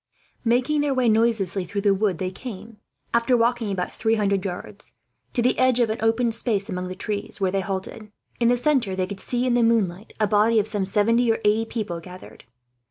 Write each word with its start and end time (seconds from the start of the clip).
Making 0.43 0.81
their 0.81 0.95
way 0.95 1.07
noiselessly 1.07 1.63
through 1.65 1.81
the 1.81 1.93
wood 1.93 2.17
they 2.17 2.31
came, 2.31 2.77
after 3.13 3.37
walking 3.37 3.69
about 3.71 3.91
three 3.91 4.15
hundred 4.15 4.43
yards, 4.43 4.93
to 5.33 5.43
the 5.43 5.55
edge 5.59 5.79
of 5.79 5.91
an 5.91 5.99
open 6.01 6.31
space 6.31 6.67
among 6.69 6.87
the 6.87 6.95
trees, 6.95 7.39
where 7.39 7.51
they 7.51 7.61
halted. 7.61 8.11
In 8.39 8.47
the 8.47 8.57
centre 8.57 8.95
they 8.95 9.05
could 9.05 9.19
see, 9.19 9.45
in 9.45 9.53
the 9.53 9.61
moonlight, 9.61 10.13
a 10.19 10.25
body 10.25 10.59
of 10.59 10.67
some 10.67 10.87
seventy 10.87 11.31
or 11.31 11.39
eighty 11.45 11.65
people 11.65 11.99
gathered. 11.99 12.45